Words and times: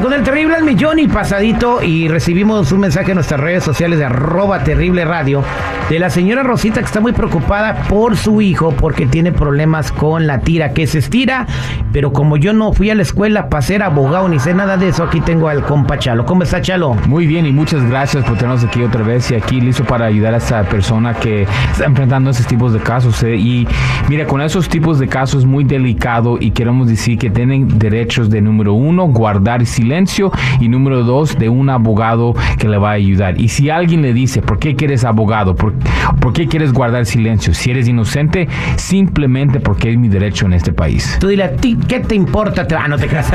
Con 0.00 0.14
el 0.14 0.22
terrible 0.22 0.56
al 0.56 0.64
millón 0.64 0.98
y 0.98 1.06
pasadito 1.06 1.82
y 1.82 2.08
recibimos 2.08 2.72
un 2.72 2.80
mensaje 2.80 3.10
en 3.10 3.16
nuestras 3.16 3.38
redes 3.38 3.62
sociales 3.62 3.98
de 3.98 4.06
arroba 4.06 4.64
terrible 4.64 5.04
radio 5.04 5.44
de 5.90 5.98
la 5.98 6.08
señora 6.08 6.42
Rosita 6.42 6.80
que 6.80 6.86
está 6.86 7.00
muy 7.00 7.12
preocupada 7.12 7.82
por 7.88 8.16
su 8.16 8.40
hijo 8.40 8.72
porque 8.72 9.06
tiene 9.06 9.32
problemas 9.32 9.92
con 9.92 10.26
la 10.26 10.40
tira 10.40 10.72
que 10.72 10.86
se 10.86 10.98
estira, 10.98 11.46
pero 11.92 12.12
como 12.12 12.36
yo 12.36 12.52
no 12.52 12.72
fui 12.72 12.90
a 12.90 12.94
la 12.94 13.02
escuela 13.02 13.48
para 13.48 13.60
ser 13.60 13.82
abogado 13.82 14.28
ni 14.28 14.38
sé 14.38 14.54
nada 14.54 14.76
de 14.76 14.88
eso, 14.88 15.04
aquí 15.04 15.20
tengo 15.20 15.48
al 15.48 15.62
compa 15.62 15.98
Chalo. 15.98 16.24
¿Cómo 16.24 16.42
está 16.44 16.62
Chalo? 16.62 16.94
Muy 17.06 17.26
bien 17.26 17.44
y 17.44 17.52
muchas 17.52 17.84
gracias 17.88 18.24
por 18.24 18.38
tenernos 18.38 18.64
aquí 18.64 18.82
otra 18.82 19.02
vez 19.02 19.30
y 19.30 19.34
aquí 19.34 19.60
listo 19.60 19.84
para 19.84 20.06
ayudar 20.06 20.34
a 20.34 20.38
esta 20.38 20.62
persona 20.64 21.14
que 21.14 21.42
está 21.70 21.84
enfrentando 21.84 22.30
esos 22.30 22.46
tipos 22.46 22.72
de 22.72 22.80
casos. 22.80 23.22
¿eh? 23.22 23.36
Y 23.36 23.68
mira, 24.08 24.26
con 24.26 24.40
esos 24.40 24.68
tipos 24.68 24.98
de 24.98 25.06
casos 25.08 25.40
es 25.40 25.46
muy 25.46 25.64
delicado 25.64 26.38
y 26.40 26.52
queremos 26.52 26.88
decir 26.88 27.18
que 27.18 27.28
tienen 27.28 27.78
derechos 27.78 28.30
de 28.30 28.40
número 28.40 28.72
uno 28.72 29.04
guardar 29.04 29.66
silencio 29.82 30.30
y 30.60 30.68
número 30.68 31.02
dos, 31.02 31.36
de 31.38 31.48
un 31.48 31.68
abogado 31.68 32.34
que 32.58 32.68
le 32.68 32.78
va 32.78 32.90
a 32.90 32.92
ayudar. 32.92 33.40
Y 33.40 33.48
si 33.48 33.68
alguien 33.68 34.02
le 34.02 34.12
dice, 34.12 34.40
¿por 34.40 34.58
qué 34.58 34.76
quieres 34.76 35.04
abogado? 35.04 35.56
¿Por, 35.56 35.74
¿por 36.20 36.32
qué 36.32 36.46
quieres 36.46 36.72
guardar 36.72 37.04
silencio? 37.04 37.52
Si 37.52 37.70
eres 37.70 37.88
inocente, 37.88 38.48
simplemente 38.76 39.58
porque 39.58 39.90
es 39.90 39.98
mi 39.98 40.08
derecho 40.08 40.46
en 40.46 40.52
este 40.52 40.72
país. 40.72 41.16
Tú 41.20 41.28
dile 41.28 41.44
a 41.44 41.56
ti, 41.56 41.76
¿qué 41.88 42.00
te 42.00 42.14
importa? 42.14 42.66
Ah, 42.78 42.86
no 42.86 42.96
te 42.96 43.08
creas. 43.08 43.32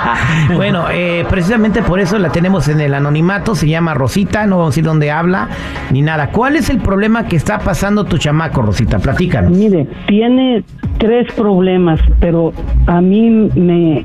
bueno, 0.54 0.86
eh, 0.90 1.26
precisamente 1.28 1.82
por 1.82 2.00
eso 2.00 2.18
la 2.18 2.30
tenemos 2.30 2.68
en 2.68 2.80
el 2.80 2.94
anonimato, 2.94 3.54
se 3.54 3.68
llama 3.68 3.92
Rosita, 3.92 4.46
no 4.46 4.56
vamos 4.56 4.68
a 4.68 4.72
decir 4.72 4.84
dónde 4.84 5.10
habla 5.10 5.48
ni 5.90 6.00
nada. 6.00 6.30
¿Cuál 6.30 6.56
es 6.56 6.70
el 6.70 6.78
problema 6.78 7.26
que 7.26 7.36
está 7.36 7.58
pasando 7.58 8.04
tu 8.04 8.16
chamaco, 8.16 8.62
Rosita? 8.62 8.98
Platícanos. 8.98 9.52
Mire, 9.52 9.86
tiene 10.06 10.64
tres 11.02 11.26
problemas, 11.34 12.00
pero 12.20 12.52
a 12.86 13.00
mí 13.00 13.28
me, 13.28 14.04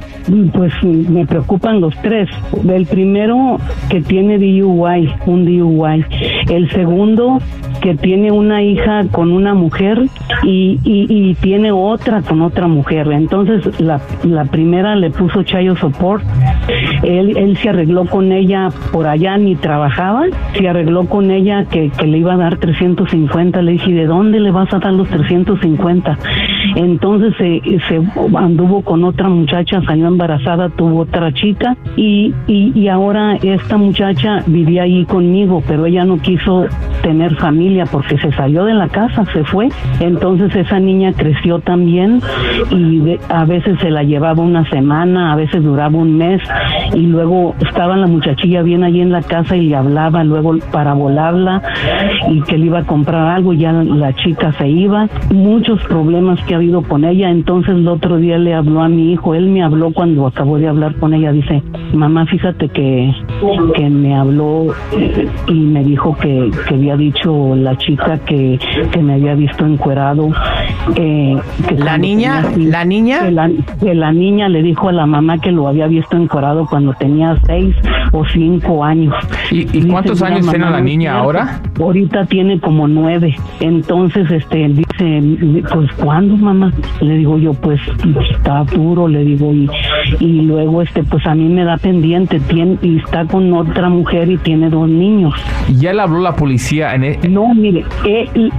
pues 0.51 0.73
me 0.83 1.27
preocupan 1.27 1.79
los 1.79 1.95
tres. 2.01 2.27
El 2.67 2.87
primero 2.87 3.59
que 3.87 4.01
tiene 4.01 4.39
DUI, 4.39 5.13
un 5.27 5.45
DUI. 5.45 6.03
El 6.49 6.71
segundo 6.71 7.37
que 7.81 7.93
tiene 7.93 8.31
una 8.31 8.63
hija 8.63 9.05
con 9.11 9.31
una 9.31 9.53
mujer 9.53 10.07
y, 10.41 10.79
y, 10.83 11.35
tiene 11.35 11.71
otra 11.71 12.23
con 12.23 12.41
otra 12.41 12.67
mujer. 12.67 13.11
Entonces 13.11 13.79
la, 13.79 14.01
la 14.23 14.45
primera 14.45 14.95
le 14.95 15.11
puso 15.11 15.43
chayo 15.43 15.75
support. 15.75 16.23
Él, 17.03 17.37
él 17.37 17.57
se 17.57 17.69
arregló 17.69 18.05
con 18.05 18.31
ella 18.31 18.69
por 18.91 19.07
allá, 19.07 19.37
ni 19.37 19.55
trabajaba. 19.55 20.25
Se 20.53 20.67
arregló 20.67 21.05
con 21.05 21.31
ella 21.31 21.65
que, 21.65 21.91
le 22.05 22.17
iba 22.17 22.33
a 22.33 22.37
dar 22.37 22.57
350. 22.57 23.61
Le 23.61 23.73
dije, 23.73 23.93
¿de 23.93 24.05
dónde 24.05 24.39
le 24.39 24.51
vas 24.51 24.73
a 24.73 24.79
dar 24.79 24.93
los 24.93 25.07
350? 25.09 26.17
Entonces 26.75 27.33
se, 27.37 27.61
se 27.87 28.01
anduvo 28.35 28.81
con 28.81 29.03
otra 29.03 29.29
muchacha, 29.29 29.81
salió 29.83 30.07
embarazada, 30.07 30.69
tuvo 30.69 31.01
otra 31.01 31.33
chica 31.33 31.75
y, 31.95 32.33
y, 32.47 32.87
ahora 32.87 33.35
esta 33.35 33.77
muchacha 33.77 34.43
vivía 34.45 34.83
ahí 34.83 35.05
conmigo, 35.05 35.63
pero 35.67 35.85
ella 35.85 36.05
no 36.05 36.17
quiso 36.17 36.65
tener 37.01 37.35
familia 37.35 37.85
porque 37.85 38.17
se 38.17 38.31
salió 38.31 38.65
de 38.65 38.73
la 38.73 38.87
casa, 38.89 39.25
se 39.33 39.43
fue. 39.43 39.69
Entonces 39.99 40.55
esa 40.55 40.79
niña 40.79 41.13
creció 41.13 41.59
también 41.59 42.21
y 42.71 43.17
a 43.29 43.45
veces 43.45 43.79
se 43.79 43.89
la 43.89 44.03
llevaba 44.03 44.41
una 44.43 44.69
semana, 44.69 45.33
a 45.33 45.35
veces 45.35 45.63
duraba 45.63 45.97
un 45.97 46.17
mes 46.17 46.41
y 46.93 47.01
luego 47.01 47.55
estaba 47.59 47.97
la 47.97 48.07
muchachilla 48.07 48.61
bien 48.61 48.83
allí 48.83 49.01
en 49.01 49.11
la 49.11 49.21
casa 49.21 49.55
y 49.55 49.69
le 49.69 49.75
hablaba 49.75 50.23
luego 50.23 50.55
para 50.71 50.93
volarla 50.93 51.61
y 52.29 52.41
que 52.41 52.57
le 52.57 52.67
iba 52.67 52.79
a 52.79 52.85
comprar 52.85 53.27
algo, 53.27 53.53
ya 53.53 53.71
la 53.71 54.13
chica 54.13 54.51
se 54.53 54.67
iba. 54.67 55.07
Muchos 55.33 55.81
problemas 55.85 56.39
que 56.45 56.53
ha 56.53 56.57
habido 56.57 56.81
con 56.81 57.03
ella. 57.03 57.29
Entonces 57.29 57.75
el 57.75 57.87
otro 57.87 58.17
día 58.17 58.37
le 58.37 58.53
habló 58.53 58.81
a 58.81 58.89
mi 58.89 59.13
hijo, 59.13 59.35
él 59.35 59.47
me 59.47 59.63
habló 59.63 59.91
cuando 59.91 60.27
acabó 60.27 60.57
de 60.57 60.67
hablar 60.67 60.95
con 60.95 61.13
ella, 61.13 61.31
dice, 61.31 61.61
mamá, 61.93 62.25
fíjate 62.25 62.69
que, 62.69 63.13
que 63.75 63.89
me 63.89 64.15
habló 64.15 64.67
y 65.47 65.53
me 65.53 65.83
dijo 65.83 66.15
que 66.17 66.49
había 66.89 66.95
dicho 66.95 67.55
la 67.55 67.77
chica 67.77 68.17
que, 68.19 68.57
que 68.91 69.01
me 69.01 69.15
había 69.15 69.35
visto 69.35 69.65
encuerado. 69.65 70.29
Eh, 70.95 71.35
que 71.67 71.75
¿La 71.75 71.97
niña? 71.97 72.45
¿La 72.55 72.85
niña? 72.85 73.21
Que 73.79 73.93
la, 73.93 74.11
niña 74.13 74.47
le 74.47 74.63
dijo 74.63 74.87
a 74.87 74.93
la 74.93 75.05
mamá 75.05 75.37
que 75.39 75.51
lo 75.51 75.67
había 75.67 75.87
visto 75.87 76.15
encuerado 76.15 76.65
cuando 76.65 76.93
tenía 76.93 77.37
seis 77.45 77.75
o 78.13 78.23
cinco 78.27 78.85
años. 78.85 79.13
¿Y, 79.51 79.65
cuántos 79.89 80.21
años 80.21 80.49
tiene 80.49 80.69
la 80.69 80.79
niña 80.79 81.17
ahora? 81.17 81.61
Ahorita 81.79 82.25
tiene 82.25 82.59
como 82.59 82.87
nueve. 82.87 83.35
Entonces, 83.59 84.31
este, 84.31 84.69
dice, 84.69 85.63
pues, 85.73 85.91
¿cuándo, 85.93 86.37
mamá? 86.37 86.71
Le 87.01 87.17
digo 87.17 87.37
yo, 87.37 87.53
pues, 87.53 87.81
está 88.31 88.63
duro, 88.63 89.07
le 89.07 89.25
digo, 89.25 89.53
y, 89.53 89.69
y 90.19 90.41
luego, 90.43 90.81
este, 90.81 91.03
pues, 91.03 91.25
a 91.25 91.35
mí 91.35 91.49
me 91.49 91.65
da 91.65 91.77
pendiente, 91.77 92.39
tiene, 92.39 92.77
y 92.81 92.99
está 92.99 93.25
con 93.25 93.51
otra 93.53 93.89
mujer 93.89 94.31
y 94.31 94.37
tiene 94.37 94.69
dos 94.69 94.87
niños. 94.87 95.33
¿Ya 95.77 95.93
le 95.93 96.01
habló 96.01 96.19
la 96.19 96.35
policía? 96.35 96.76
En 96.81 97.03
e-? 97.03 97.19
No, 97.29 97.53
mire, 97.53 97.83
eh, 98.05 98.49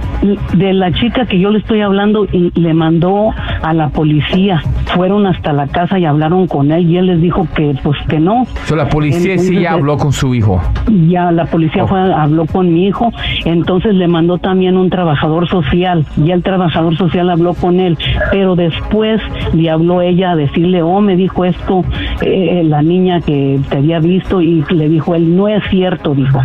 de 0.53 0.73
la 0.73 0.91
chica 0.91 1.25
que 1.25 1.39
yo 1.39 1.49
le 1.49 1.59
estoy 1.59 1.81
hablando, 1.81 2.27
le 2.31 2.73
mandó 2.73 3.31
a 3.61 3.73
la 3.73 3.89
policía. 3.89 4.61
Fueron 4.95 5.25
hasta 5.27 5.53
la 5.53 5.67
casa 5.67 5.99
y 5.99 6.05
hablaron 6.05 6.47
con 6.47 6.71
él 6.71 6.89
y 6.89 6.97
él 6.97 7.07
les 7.07 7.21
dijo 7.21 7.47
que, 7.55 7.75
pues, 7.83 7.97
que 8.07 8.19
no. 8.19 8.45
la 8.75 8.89
policía 8.89 9.37
sí 9.37 9.59
ya 9.59 9.73
habló 9.73 9.97
con 9.97 10.11
su 10.11 10.33
hijo. 10.33 10.61
Ya, 11.07 11.31
la 11.31 11.45
policía 11.45 11.85
fue, 11.85 11.99
habló 12.13 12.45
con 12.45 12.73
mi 12.73 12.87
hijo, 12.87 13.11
entonces 13.45 13.95
le 13.95 14.07
mandó 14.07 14.37
también 14.37 14.77
un 14.77 14.89
trabajador 14.89 15.47
social. 15.47 16.05
Ya 16.17 16.33
el 16.33 16.43
trabajador 16.43 16.97
social 16.97 17.29
habló 17.29 17.53
con 17.53 17.79
él, 17.79 17.97
pero 18.31 18.55
después 18.55 19.21
le 19.53 19.69
habló 19.69 20.01
ella 20.01 20.31
a 20.31 20.35
decirle, 20.35 20.81
oh, 20.81 21.01
me 21.01 21.15
dijo 21.15 21.45
esto 21.45 21.83
eh, 22.21 22.63
la 22.65 22.81
niña 22.81 23.21
que 23.21 23.59
te 23.69 23.77
había 23.77 23.99
visto 23.99 24.41
y 24.41 24.63
le 24.69 24.89
dijo 24.89 25.15
él, 25.15 25.35
no 25.35 25.47
es 25.47 25.63
cierto, 25.69 26.15
dijo. 26.15 26.41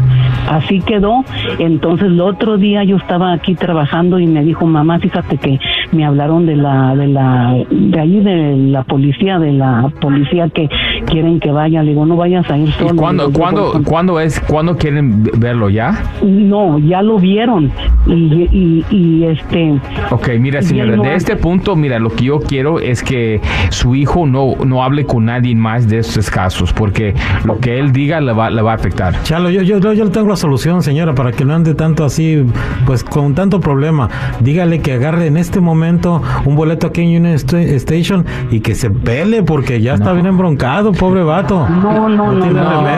Así 0.49 0.81
quedó. 0.81 1.25
Entonces 1.59 2.07
el 2.07 2.21
otro 2.21 2.57
día 2.57 2.85
yo 2.85 2.97
estaba 2.97 3.33
aquí 3.33 3.55
trabajando 3.55 4.19
y 4.19 4.27
me 4.27 4.43
dijo, 4.43 4.67
mamá, 4.67 4.99
fíjate 4.99 5.37
que 5.37 5.59
me 5.93 6.05
hablaron 6.05 6.47
de 6.47 6.57
la, 6.57 6.95
de 6.95 7.07
la, 7.09 7.55
de 7.71 8.01
ahí 8.01 8.21
de 8.21 8.57
la 8.57 8.83
policía, 8.83 9.39
de 9.39 9.53
la 9.53 9.91
policía 10.01 10.49
que 10.49 10.69
quieren 11.07 11.41
que 11.41 11.51
vaya. 11.51 11.83
Le 11.83 11.91
digo, 11.91 12.07
no 12.07 12.17
vayas 12.17 12.49
a 12.51 12.59
ir 12.59 12.71
solo. 12.73 12.95
¿Y 12.95 12.97
cuándo, 12.97 13.33
cuándo, 13.33 13.81
¿cuándo 13.85 14.21
es, 14.21 14.41
cuándo 14.41 14.77
quieren 14.77 15.25
verlo 15.39 15.71
ya? 15.71 16.03
No, 16.23 16.79
ya 16.79 17.03
lo 17.03 17.19
vieron. 17.19 17.71
Y, 18.07 18.13
y, 18.53 18.85
y 18.91 19.25
este. 19.25 19.81
Ok, 20.11 20.31
mira, 20.39 20.63
señora, 20.63 20.97
de 20.97 21.15
este 21.15 21.37
punto, 21.37 21.75
mira, 21.77 21.99
lo 21.99 22.11
que 22.11 22.25
yo 22.25 22.41
quiero 22.41 22.79
es 22.81 23.03
que 23.03 23.41
su 23.71 23.95
hijo 23.95 24.27
no, 24.27 24.55
no 24.65 24.85
hable 24.85 25.07
con 25.07 25.25
nadie 25.27 25.55
más 25.55 25.89
de 25.89 25.99
estos 25.99 26.31
casos, 26.31 26.73
porque 26.73 27.15
lo 27.45 27.59
que 27.59 27.79
él 27.79 27.93
diga 27.93 28.21
le 28.21 28.33
va, 28.33 28.51
le 28.51 28.63
va 28.63 28.73
a 28.73 28.75
afectar. 28.75 29.23
Chalo, 29.23 29.51
yo, 29.51 29.63
yo, 29.63 29.93
yo 29.93 30.11
tengo 30.11 30.29
la 30.29 30.37
solución, 30.37 30.83
señora, 30.83 31.15
para 31.15 31.33
que 31.33 31.45
no 31.45 31.55
ande 31.55 31.75
tanto 31.75 32.05
así, 32.05 32.45
pues 32.85 33.03
con 33.05 33.35
tanto 33.35 33.61
problema. 33.61 34.09
Dígale 34.41 34.81
que 34.81 34.93
agarre 34.93 35.27
en 35.27 35.37
este 35.37 35.61
momento 35.61 36.23
un 36.45 36.57
boleto 36.57 36.89
aquí 36.89 37.03
en 37.03 37.25
Union 37.25 37.35
Station 37.35 38.27
y 38.51 38.61
que 38.61 38.75
se 38.75 38.91
pele, 38.91 39.43
porque 39.43 39.81
ya 39.81 39.95
está 39.95 40.13
bien 40.13 40.27
embroncado, 40.27 40.93
pobre 40.93 41.23
vato. 41.23 41.67
No, 41.69 42.09
no, 42.09 42.33
no. 42.33 42.45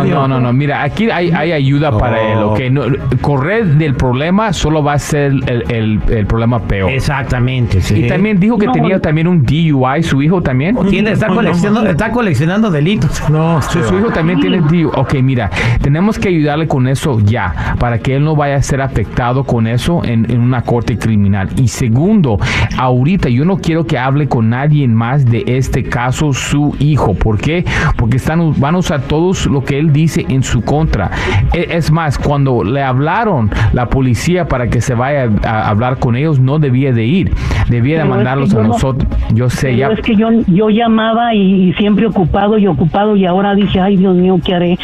No, 0.06 0.28
no, 0.28 0.40
no, 0.40 0.52
Mira, 0.52 0.82
aquí 0.82 1.10
hay, 1.10 1.30
hay 1.30 1.52
ayuda 1.52 1.96
para 1.96 2.32
él, 2.32 2.38
¿ok? 2.38 2.60
No, 2.70 2.82
correr 3.20 3.66
del 3.76 3.94
problema 3.94 4.52
solo 4.52 4.82
va 4.82 4.95
a 4.96 4.98
ser 4.98 5.32
el, 5.46 6.00
el, 6.08 6.26
problema 6.26 6.60
peor. 6.60 6.90
Exactamente, 6.90 7.80
sí. 7.80 8.04
Y 8.04 8.08
también 8.08 8.38
dijo 8.38 8.58
que 8.58 8.68
tenía 8.68 9.00
también 9.00 9.28
un 9.28 9.44
DUI, 9.44 10.02
su 10.02 10.22
hijo 10.22 10.42
también. 10.42 10.76
Tiene, 10.88 11.12
está, 11.12 11.28
coleccionando, 11.28 11.88
está 11.88 12.10
coleccionando 12.10 12.70
delitos. 12.70 13.22
No, 13.30 13.60
su, 13.62 13.78
hijo 13.78 14.10
también 14.10 14.40
tiene 14.40 14.60
DUI. 14.60 14.84
Ok, 14.84 15.14
mira, 15.22 15.50
tenemos 15.80 16.18
que 16.18 16.28
ayudarle 16.28 16.66
con 16.66 16.88
eso 16.88 17.20
ya, 17.20 17.76
para 17.78 17.98
que 17.98 18.16
él 18.16 18.24
no 18.24 18.36
vaya 18.36 18.56
a 18.56 18.62
ser 18.62 18.80
afectado 18.80 19.44
con 19.44 19.66
eso 19.66 20.02
en, 20.04 20.30
en 20.30 20.40
una 20.40 20.62
corte 20.62 20.98
criminal. 20.98 21.48
Y 21.56 21.68
segundo, 21.68 22.38
ahorita 22.76 23.28
yo 23.28 23.44
no 23.44 23.58
quiero 23.58 23.86
que 23.86 23.98
hable 23.98 24.28
con 24.28 24.50
nadie 24.50 24.86
más 24.88 25.24
de 25.24 25.44
este 25.46 25.84
caso, 25.84 26.32
su 26.32 26.74
hijo. 26.78 27.14
¿Por 27.14 27.38
qué? 27.38 27.64
Porque 27.96 28.16
están, 28.16 28.58
van 28.60 28.74
a 28.74 28.78
usar 28.78 29.02
todos 29.02 29.46
lo 29.46 29.64
que 29.64 29.78
él 29.78 29.92
dice 29.92 30.24
en 30.28 30.42
su 30.42 30.62
contra. 30.62 31.10
E, 31.52 31.68
es 31.70 31.90
más, 31.90 32.18
cuando 32.18 32.64
le 32.64 32.82
hablaron 32.82 33.50
la 33.72 33.88
policía 33.88 34.48
para 34.48 34.68
que 34.68 34.80
se 34.86 34.94
vaya 34.94 35.28
a 35.42 35.68
hablar 35.68 35.98
con 35.98 36.14
ellos, 36.14 36.38
no 36.38 36.60
debía 36.60 36.92
de 36.92 37.04
ir. 37.04 37.32
Debía 37.68 37.98
de 37.98 38.04
mandarlos 38.04 38.54
a 38.54 38.62
nosotros. 38.62 39.10
Yo 39.34 39.50
sé, 39.50 39.74
ya. 39.74 39.88
Es 39.88 40.00
que 40.00 40.14
yo, 40.14 40.28
yo 40.46 40.70
llamaba 40.70 41.34
y, 41.34 41.72
siempre 41.72 42.06
ocupado 42.06 42.56
y 42.56 42.68
ocupado 42.68 43.16
y 43.16 43.26
ahora 43.26 43.56
dije, 43.56 43.80
ay 43.80 43.96
Dios 43.96 44.14
mío, 44.14 44.38
¿qué 44.44 44.54
haré? 44.54 44.78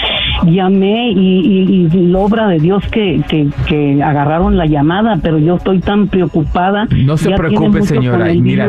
Llamé 0.45 1.11
y, 1.13 1.89
y, 1.93 2.09
la 2.09 2.19
obra 2.19 2.49
de 2.49 2.59
Dios 2.59 2.85
que, 2.91 3.23
que, 3.29 3.49
que, 3.67 4.03
agarraron 4.03 4.57
la 4.57 4.67
llamada, 4.67 5.19
pero 5.23 5.39
yo 5.39 5.57
estoy 5.57 5.81
tan 5.81 6.09
preocupada. 6.09 6.87
No 7.05 7.17
se 7.17 7.31
preocupe, 7.31 7.83
señora. 7.83 8.33
Mira, 8.35 8.69